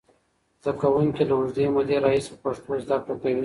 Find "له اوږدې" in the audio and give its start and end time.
1.29-1.65